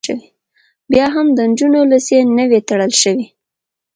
بیا 0.91 1.05
هم 1.15 1.27
د 1.37 1.39
نجونو 1.49 1.79
لیسې 1.91 2.17
نه 2.37 2.43
وې 2.49 2.59
تړل 2.69 2.91
شوې 3.01 3.25